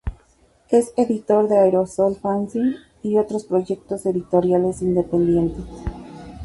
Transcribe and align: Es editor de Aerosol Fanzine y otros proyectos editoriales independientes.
Es 0.71 0.93
editor 0.97 1.47
de 1.47 1.59
Aerosol 1.59 2.15
Fanzine 2.15 2.75
y 3.03 3.19
otros 3.19 3.43
proyectos 3.45 4.03
editoriales 4.07 4.81
independientes. 4.81 5.63